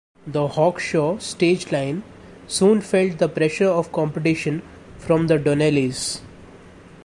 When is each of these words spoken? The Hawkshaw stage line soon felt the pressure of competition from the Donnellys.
The 0.25 0.47
Hawkshaw 0.47 1.19
stage 1.19 1.71
line 1.71 2.01
soon 2.47 2.81
felt 2.81 3.19
the 3.19 3.29
pressure 3.29 3.67
of 3.67 3.91
competition 3.91 4.63
from 4.97 5.27
the 5.27 5.37
Donnellys. 5.37 6.21